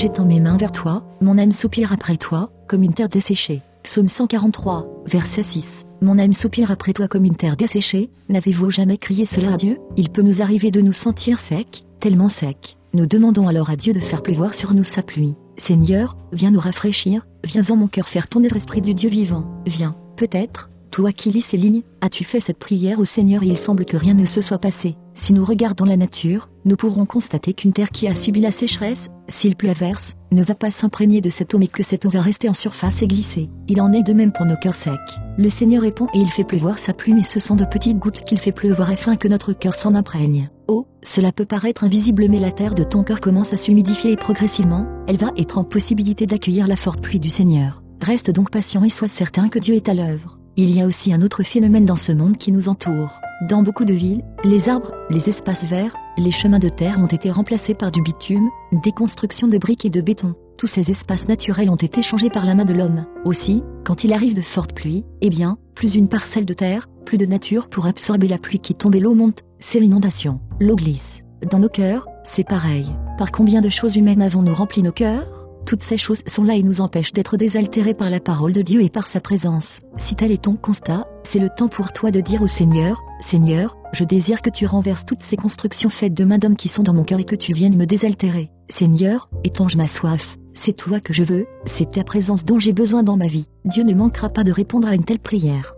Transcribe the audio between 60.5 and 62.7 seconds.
Tous ces espaces naturels ont été changés par la main